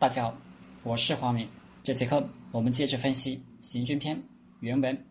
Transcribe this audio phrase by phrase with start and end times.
[0.00, 0.38] 大家好，
[0.82, 1.46] 我是黄明。
[1.82, 4.16] 这节课我们接着分析《行军篇》
[4.60, 5.06] 原文：“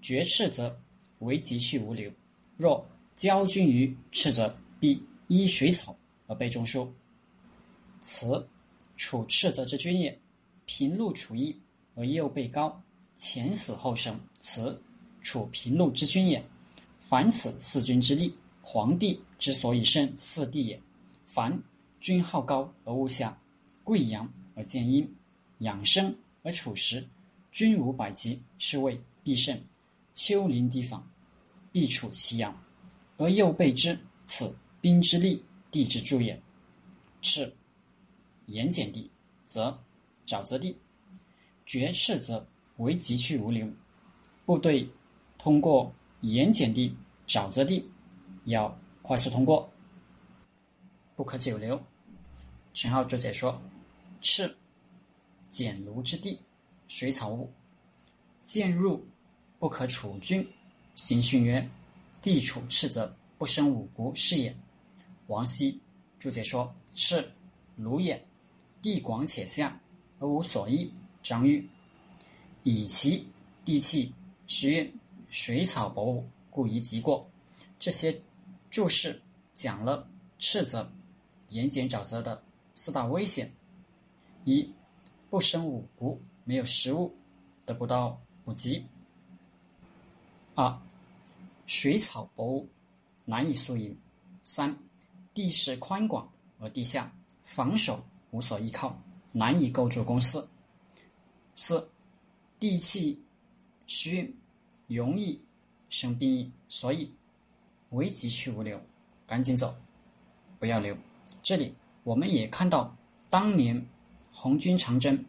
[0.00, 0.74] 绝赤泽，
[1.18, 2.10] 为急去无留。
[2.56, 2.82] 若
[3.14, 5.94] 交军于赤泽，必依水草
[6.28, 6.90] 而被中树。
[8.00, 8.48] 此
[8.96, 10.18] 处赤泽之君也。
[10.64, 11.60] 平陆处邑
[11.94, 12.82] 而右背高，
[13.14, 14.18] 前死后生。
[14.40, 14.80] 此
[15.20, 16.42] 处平陆之君也。
[17.00, 20.80] 凡此四君之力，皇帝之所以胜四帝也。
[21.26, 21.62] 凡
[22.00, 23.38] 君好高而恶下。”
[23.84, 25.14] 贵阳而见阴，
[25.58, 27.06] 养生而处实，
[27.50, 29.60] 均无百疾，是谓必胜。
[30.14, 31.08] 丘陵地方，
[31.72, 32.54] 必处其阳，
[33.16, 36.40] 而又备之，此兵之利，地之助也。
[37.22, 37.52] 赤，
[38.46, 39.10] 盐碱地，
[39.46, 39.78] 则
[40.26, 40.76] 沼泽地。
[41.64, 43.66] 绝赤则为急去无留，
[44.44, 44.88] 部队
[45.38, 46.94] 通过盐碱地、
[47.26, 47.88] 沼泽地，
[48.44, 49.72] 要快速通过，
[51.16, 51.82] 不可久留。
[52.74, 53.60] 陈浩注解说。
[54.22, 54.56] 赤，
[55.50, 56.38] 简庐之地，
[56.86, 57.52] 水草物。
[58.44, 59.04] 见入，
[59.58, 60.48] 不可处君。
[60.94, 61.68] 行训曰：
[62.22, 64.56] 地处赤则，不生五谷，是也。
[65.26, 65.80] 王羲
[66.18, 67.32] 注解说：赤，
[67.78, 68.24] 庐也，
[68.80, 69.80] 地广且下，
[70.20, 70.90] 而无所依。
[71.22, 71.68] 张玉
[72.62, 73.26] 以其
[73.64, 74.12] 地气
[74.46, 74.92] 湿润，
[75.30, 77.28] 水草薄物，故宜急过。
[77.78, 78.20] 这些
[78.70, 79.20] 注释
[79.54, 80.88] 讲了赤泽、
[81.48, 82.40] 盐碱沼泽的
[82.74, 83.52] 四大危险。
[84.44, 84.68] 一
[85.30, 87.14] 不生五谷，没有食物，
[87.64, 88.84] 得不到补给。
[90.54, 90.80] 二
[91.66, 92.66] 水草薄，
[93.24, 93.96] 难以宿营。
[94.44, 94.76] 三
[95.32, 97.10] 地势宽广而地下，
[97.44, 99.00] 防守无所依靠，
[99.32, 100.44] 难以构筑工事。
[101.54, 101.88] 四
[102.58, 103.22] 地气
[103.86, 104.34] 湿润，
[104.88, 105.40] 容易
[105.88, 107.12] 生病疫，所以
[107.90, 108.80] 危急去无留，
[109.26, 109.74] 赶紧走，
[110.58, 110.96] 不要留。
[111.42, 112.96] 这里我们也看到
[113.30, 113.86] 当年。
[114.32, 115.24] 红军长征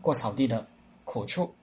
[0.00, 0.68] 过草地的
[1.04, 1.54] 苦处。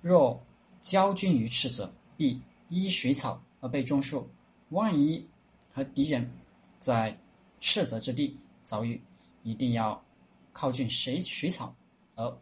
[0.00, 0.40] 若
[0.80, 4.30] 交军于赤泽，必依水草而被中树。
[4.70, 5.26] 万一
[5.72, 6.30] 和敌人
[6.78, 7.18] 在
[7.58, 9.00] 赤泽之地遭遇，
[9.42, 10.04] 一定要
[10.52, 11.74] 靠近水水草，
[12.14, 12.38] 而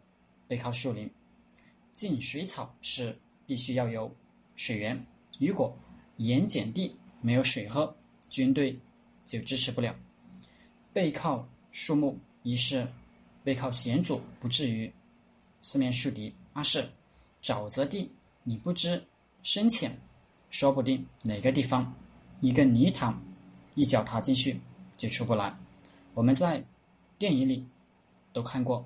[0.47, 1.09] 背靠树林。
[1.93, 4.13] 进水草是必须要有
[4.55, 5.03] 水源。
[5.39, 5.75] 如果
[6.17, 7.95] 盐碱地没有水喝，
[8.29, 8.77] 军队
[9.25, 9.95] 就支持不了。
[10.93, 12.87] 背靠树木，一是。
[13.47, 14.91] 背靠险阻，不至于
[15.61, 16.85] 四面树敌；二是
[17.41, 18.11] 沼泽地，
[18.43, 19.01] 你不知
[19.41, 19.97] 深浅，
[20.49, 21.95] 说不定哪个地方
[22.41, 23.17] 一个泥塘，
[23.73, 24.59] 一脚踏进去
[24.97, 25.57] 就出不来。
[26.13, 26.61] 我们在
[27.17, 27.65] 电影里
[28.33, 28.85] 都看过，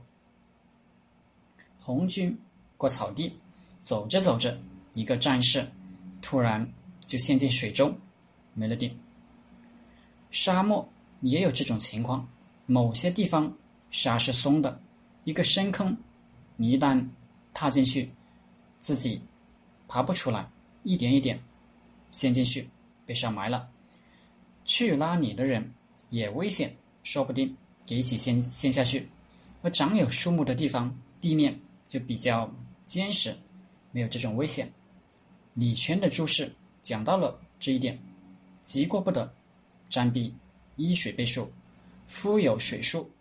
[1.80, 2.38] 红军
[2.78, 3.34] 过草地，
[3.82, 4.56] 走着走着，
[4.94, 5.68] 一个战士
[6.22, 7.98] 突然就陷进水中，
[8.54, 8.96] 没了电。
[10.30, 10.88] 沙漠
[11.22, 12.30] 也有这种情况，
[12.68, 13.52] 某些地方。
[13.92, 14.82] 沙是松的，
[15.26, 15.96] 一个深坑，
[16.56, 17.06] 你一旦
[17.54, 18.10] 踏进去，
[18.80, 19.22] 自己
[19.88, 20.50] 爬不出来，
[20.84, 21.40] 一点一点
[22.12, 22.70] 陷进去，
[23.06, 23.70] 被沙埋了。
[24.64, 25.74] 去拉你的人
[26.10, 27.56] 也危险，说不定
[27.88, 29.10] 也一起陷陷下去。
[29.62, 32.50] 而长有树木的地方，地面就比较
[32.86, 33.36] 坚实，
[33.92, 34.72] 没有这种危险。
[35.54, 36.52] 李泉的注释
[36.82, 38.00] 讲到了这一点：
[38.64, 39.34] 急过不得，
[39.90, 40.34] 占必
[40.78, 41.52] 依水背树，
[42.08, 43.12] 夫有水树。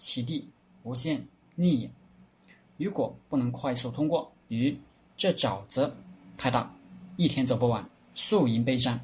[0.00, 0.48] 其地
[0.82, 1.22] 无限
[1.54, 1.90] 逆也。
[2.78, 4.74] 如果不能快速通过，与
[5.14, 5.94] 这沼泽
[6.38, 6.74] 太大，
[7.18, 8.98] 一天走不完，宿营备战，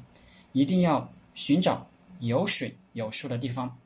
[0.53, 1.87] 一定要寻找
[2.19, 3.77] 有水有树的地方。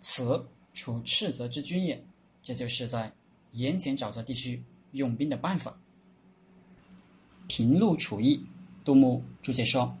[0.00, 2.04] 此处斥责之君也。
[2.42, 3.12] 这就是在
[3.52, 4.60] 盐碱沼泽地区
[4.92, 5.78] 用兵的办法。
[7.46, 8.42] 平陆处邑，
[8.84, 9.94] 杜牧注解说：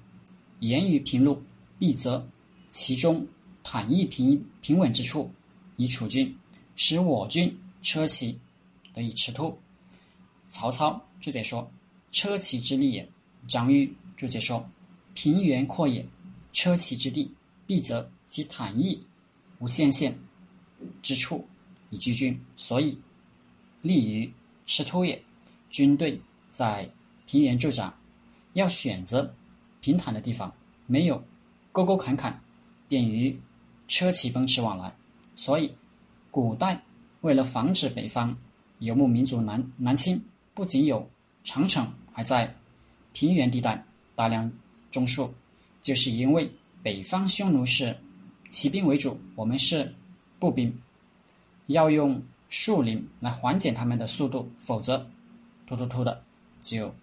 [0.60, 1.40] 言于平陆，
[1.78, 2.26] 必则
[2.70, 3.24] 其中
[3.62, 5.30] 坦易平平稳之处，
[5.76, 6.34] 以处军。
[6.78, 8.38] 使我军车骑
[8.94, 9.58] 得以驰突。
[10.48, 11.68] 曹操注解说
[12.12, 13.06] ：“车骑之利也。”
[13.48, 14.64] 张玉注解说
[15.12, 16.06] ：“平原阔也，
[16.52, 17.34] 车骑之地，
[17.66, 19.02] 必则其坦易
[19.58, 20.16] 无限限
[21.02, 21.44] 之处
[21.90, 22.96] 以居军，所以
[23.82, 24.32] 利于
[24.64, 25.20] 驰突也。”
[25.70, 26.88] 军队在
[27.26, 27.92] 平原驻扎，
[28.52, 29.34] 要选择
[29.80, 30.54] 平坦的地方，
[30.86, 31.20] 没有
[31.72, 32.40] 沟沟坎坎，
[32.88, 33.36] 便于
[33.88, 34.94] 车骑奔驰往来，
[35.34, 35.74] 所以。
[36.30, 36.80] 古代
[37.22, 38.36] 为了防止北方
[38.78, 40.22] 游牧民族南南侵，
[40.54, 41.08] 不仅有
[41.42, 42.54] 长城，还在
[43.12, 43.84] 平原地带
[44.14, 44.50] 大量
[44.90, 45.32] 种树，
[45.82, 46.50] 就是因为
[46.82, 47.96] 北方匈奴是
[48.50, 49.92] 骑兵为主，我们是
[50.38, 50.72] 步兵，
[51.66, 55.04] 要用树林来缓解他们的速度，否则
[55.66, 56.22] 突突突的
[56.62, 56.94] 就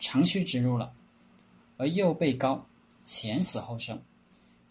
[0.00, 0.92] 长驱直入了。
[1.76, 2.64] 而右背高，
[3.04, 4.00] 前死后生，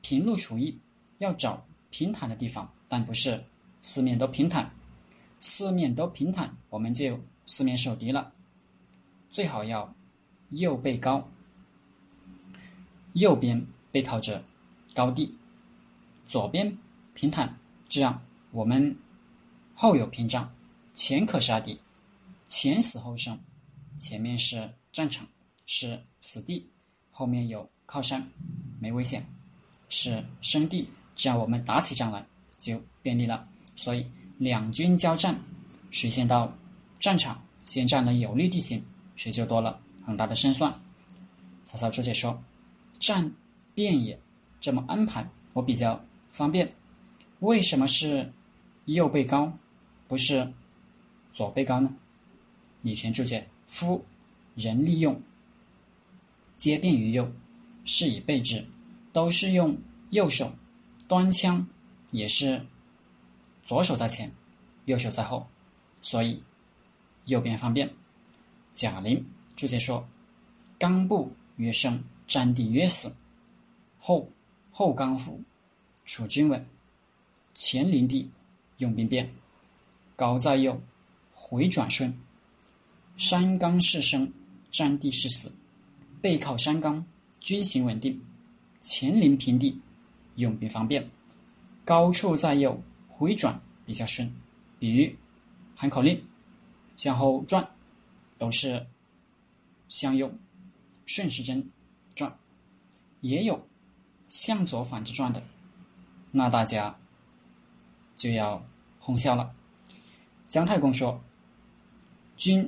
[0.02, 0.78] 平路处邑，
[1.20, 3.42] 要找平坦的地方，但不是。
[3.82, 4.72] 四面都平坦，
[5.40, 8.32] 四面都平坦，我们就四面受敌了。
[9.30, 9.94] 最好要
[10.50, 11.28] 右背高，
[13.14, 14.44] 右边背靠着
[14.94, 15.34] 高地，
[16.28, 16.78] 左边
[17.14, 17.58] 平坦，
[17.90, 18.96] 这样我们
[19.74, 20.54] 后有屏障，
[20.94, 21.80] 前可杀敌，
[22.48, 23.40] 前死后生。
[23.98, 25.28] 前面是战场，
[25.68, 26.68] 是死地，
[27.12, 28.28] 后面有靠山，
[28.80, 29.24] 没危险，
[29.90, 32.26] 是生地，这样我们打起仗来
[32.58, 33.48] 就便利了。
[33.76, 34.06] 所以
[34.38, 35.40] 两军交战，
[35.90, 36.52] 谁先到
[37.00, 38.84] 战场，先占了有利地形。
[39.16, 40.74] 谁就多了很大的胜算。
[41.64, 42.42] 曹操注解说
[43.00, 43.32] ：“战
[43.76, 44.20] 便也，
[44.60, 46.74] 这么安排我比较方便。
[47.40, 48.32] 为什么是
[48.86, 49.52] 右背高，
[50.08, 50.52] 不是
[51.34, 51.94] 左背高呢？”
[52.82, 54.04] 李全注解：“夫
[54.56, 55.20] 人利用，
[56.58, 57.32] 皆便于右，
[57.86, 58.66] 是以备之，
[59.14, 59.78] 都是用
[60.10, 60.52] 右手
[61.08, 61.68] 端枪，
[62.12, 62.66] 也是
[63.72, 64.30] 左手在前，
[64.84, 65.48] 右手在后，
[66.02, 66.44] 所以
[67.24, 67.90] 右边方便。”
[68.74, 69.26] 贾玲
[69.56, 70.06] 注解说
[70.78, 73.10] ：“刚步越胜，战地越死。
[73.98, 74.30] 后
[74.72, 75.42] 后刚扶，
[76.04, 76.60] 处军稳；
[77.54, 78.30] 前临地，
[78.80, 79.32] 用兵变。
[80.18, 80.78] 高在右，
[81.34, 82.14] 回转顺。
[83.16, 84.30] 山冈势生，
[84.70, 85.50] 占地势死。
[86.20, 87.06] 背靠山冈，
[87.40, 88.20] 军形稳定；
[88.82, 89.80] 前临平地，
[90.36, 91.10] 用兵方便。
[91.86, 92.78] 高处在右，
[93.22, 94.34] 回转比较顺。
[94.80, 95.16] 比喻
[95.76, 96.26] 喊口令，
[96.98, 97.70] 向后转。”
[98.42, 98.88] 都是
[99.88, 100.34] 向右
[101.06, 101.70] 顺时针
[102.16, 102.36] 转，
[103.20, 103.68] 也有
[104.32, 105.44] 向左反着转的，
[106.32, 106.98] 那大家
[108.16, 108.66] 就要
[109.00, 109.54] 哄笑了。
[110.48, 111.24] 姜太公说
[112.36, 112.68] ：“君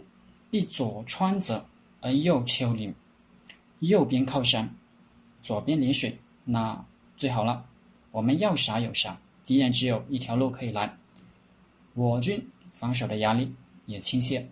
[0.51, 1.65] 必左川泽
[2.01, 2.93] 而右丘陵，
[3.79, 4.75] 右边靠山，
[5.41, 6.85] 左边临水，那
[7.17, 7.65] 最好了。
[8.11, 10.97] 我们要啥有啥，敌人只有一条路可以来，
[11.93, 12.41] 我军
[12.73, 13.53] 防守的压力
[13.85, 14.45] 也倾泻。”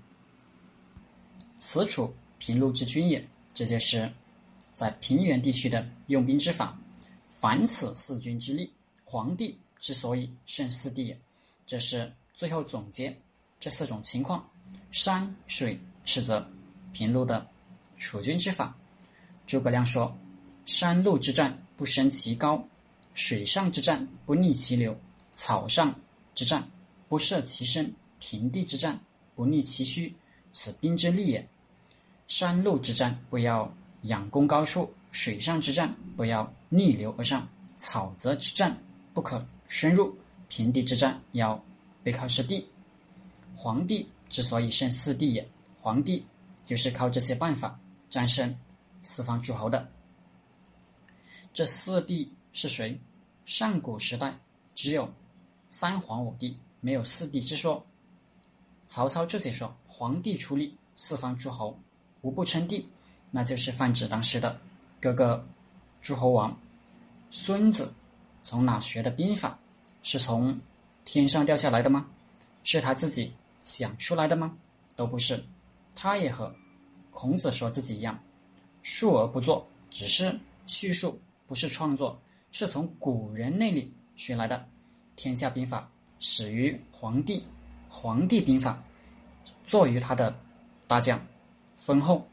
[1.58, 4.12] 此处平陆之军也，这就是
[4.74, 6.78] 在平原地区的用兵之法。
[7.32, 8.72] 凡此四军之力，
[9.04, 11.20] 皇帝之所以胜四地也。
[11.66, 13.16] 这是最后总结
[13.60, 14.48] 这四种情况：
[14.92, 16.46] 山水斥责
[16.92, 17.48] 平陆的
[17.98, 18.76] 楚军之法。
[19.48, 20.16] 诸葛亮说
[20.66, 22.64] ：“山路之战不升其高，
[23.14, 24.98] 水上之战不逆其流，
[25.34, 25.94] 草上
[26.34, 26.68] 之战
[27.08, 29.00] 不涉其深，平地之战
[29.36, 30.14] 不逆其虚。
[30.54, 31.48] 此兵之利也。”
[32.28, 33.70] 山路之战不要
[34.04, 38.78] 仰攻高处，水上之战不要逆流而上，草泽之战
[39.14, 40.18] 不可深入，
[40.48, 41.62] 平地之战要
[42.04, 42.66] 背靠实地。
[43.58, 45.46] 皇帝之所以胜四帝也，
[45.82, 46.26] 皇帝
[46.64, 47.78] 就是靠这些办法
[48.10, 48.58] 战胜
[49.02, 49.90] 四方诸侯的。
[51.54, 53.00] 这四帝是谁？
[53.46, 54.38] 上古时代
[54.76, 55.12] 只有
[55.70, 57.86] 三皇五帝，没有四帝之说。
[58.88, 61.78] 曹操这解说，皇帝出力，四方诸侯。
[62.22, 62.88] 无不称帝，
[63.32, 64.60] 那就是泛指当时的
[65.00, 65.44] 各个
[66.02, 66.56] 诸侯王。
[67.32, 67.92] 孙子
[68.44, 69.58] 从哪学的兵法？
[70.04, 70.60] 是从
[71.04, 72.08] 天上掉下来的吗？
[72.64, 73.34] 是他自己
[73.64, 74.56] 想出来的吗？
[74.96, 75.44] 都不是。
[75.96, 76.54] 他也和
[77.10, 78.22] 孔子说自己一样，
[78.84, 82.20] 述而不作，只是叙述，不是创作，
[82.52, 84.66] 是从古人那里学来的。
[85.16, 85.90] 天下兵法
[86.20, 87.44] 始于黄帝，
[87.90, 88.82] 黄帝兵法
[89.66, 90.36] 作于他的
[90.88, 91.20] 大将。
[91.78, 92.26] 封后，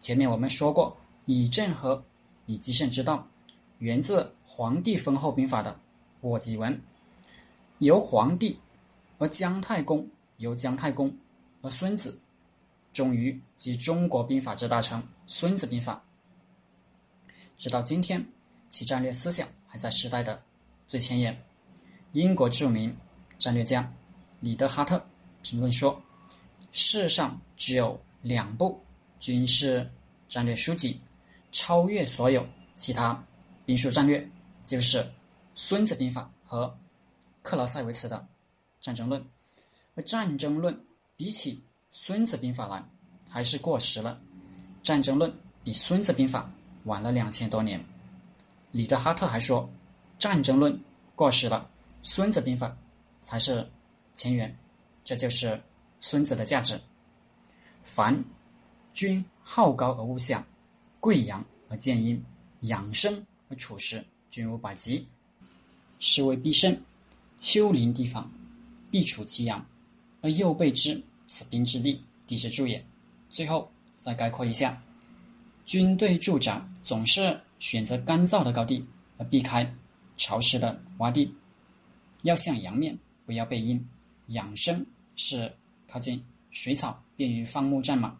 [0.00, 0.96] 前面我们说过，
[1.26, 2.02] 以正和
[2.46, 3.26] 以击胜之道，
[3.78, 5.78] 源自黄帝封后兵法的
[6.22, 6.78] 卧戟文。
[7.78, 8.58] 由黄帝，
[9.18, 10.06] 而姜太公，
[10.38, 11.14] 由姜太公，
[11.62, 12.18] 而孙子，
[12.92, 16.02] 终于集中国兵法之大成《孙子兵法》。
[17.56, 18.24] 直到今天，
[18.70, 20.40] 其战略思想还在时代的
[20.86, 21.36] 最前沿。
[22.12, 22.96] 英国著名
[23.40, 23.92] 战略家
[24.38, 25.04] 里德哈特
[25.42, 26.00] 评论说
[26.70, 28.80] ：“世上只有两部。”
[29.18, 29.90] 军事
[30.28, 31.00] 战略书籍
[31.50, 33.20] 超越所有其他
[33.64, 34.24] 兵书战略，
[34.64, 34.98] 就是
[35.56, 36.72] 《孙子兵法》和
[37.42, 38.16] 克劳塞维茨的
[38.80, 39.20] 《战争论》。
[39.96, 40.72] 而《战争论》
[41.16, 41.56] 比起
[41.90, 42.80] 《孙子兵法》来，
[43.28, 44.20] 还是过时了。
[44.86, 45.28] 《战争论》
[45.64, 46.48] 比《孙子兵法》
[46.88, 47.84] 晚了两千多年。
[48.74, 49.62] 里德哈特还说，
[50.18, 50.72] 《战争论》
[51.14, 51.70] 过时了，
[52.02, 52.66] 《孙子兵法》
[53.20, 53.70] 才是
[54.14, 54.52] 前缘。
[55.04, 55.62] 这就是
[56.00, 56.78] 孙子的价值。
[57.84, 58.22] 凡。
[58.92, 60.46] 君好高而恶下，
[61.00, 62.24] 贵阳而见阴，
[62.60, 65.04] 养生而处实，均无百疾，
[65.98, 66.80] 是谓必胜。
[67.36, 68.30] 丘陵地方，
[68.92, 69.66] 必处其阳，
[70.20, 72.84] 而右备之，此兵之利，地之助也。
[73.30, 74.80] 最后再概括一下：
[75.66, 79.74] 军队驻扎总是选择干燥的高地，而避开
[80.18, 81.34] 潮湿的洼地。
[82.20, 82.94] 要向阳面，
[83.24, 83.82] 不要背阴。
[84.26, 84.84] 养生
[85.16, 85.50] 是
[85.88, 88.14] 靠近水草，便于放牧战马、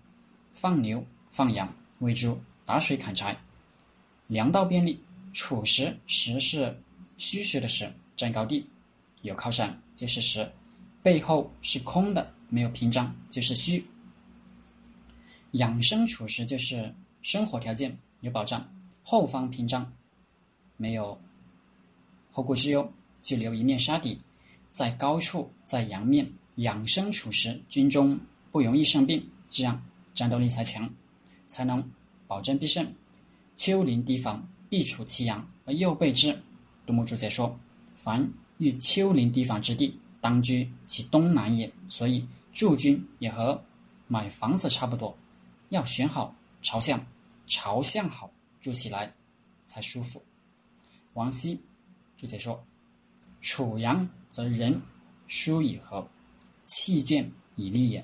[0.55, 3.39] 放牛、放羊、喂猪、打水、砍柴。
[4.29, 4.99] 粮道便利。
[5.35, 6.75] 处实，实是
[7.19, 7.87] 虚实的实，
[8.17, 8.67] 占高地，
[9.21, 10.51] 有靠山就是实，
[11.03, 13.85] 背后是空的，没有屏障就是虚。
[15.51, 18.67] 养生处实就是生活条件有保障，
[19.07, 19.93] 后方屏障
[20.79, 21.21] 没有
[22.33, 22.91] 后顾之忧，
[23.23, 24.19] 就留一面杀敌，
[24.71, 28.19] 在高处，在阳面养生处时，军中
[28.51, 29.81] 不容易生病，这样
[30.15, 30.91] 战斗力才强，
[31.47, 31.87] 才能
[32.27, 32.93] 保证必胜。
[33.55, 36.37] 丘陵堤防必处其阳而右背之，
[36.87, 37.57] 杜牧注解说
[37.95, 41.71] ：“凡遇丘陵堤防之地，当居其东南也。
[41.87, 43.63] 所以驻军也和
[44.09, 45.17] 买房子差不多，
[45.69, 47.05] 要选好朝向，
[47.47, 48.31] 朝向好
[48.65, 49.13] 住起来
[49.67, 50.23] 才舒服。”
[51.13, 51.61] 王羲
[52.17, 52.65] 注解说
[53.43, 54.81] ：“楚阳则人
[55.29, 56.09] 疏以和，
[56.65, 58.03] 气健以利也。”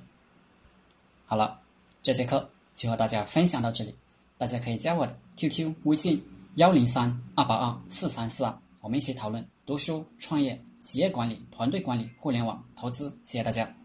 [1.25, 1.59] 好了，
[2.03, 3.95] 这节课就和大家分享到这里，
[4.37, 6.23] 大家可以加我的 QQ 微信。
[6.57, 13.09] 幺零三二八二四三四二，我们一起讨论读书、创业、企业管理、团队管理、互联网投资。
[13.23, 13.80] 谢谢大家。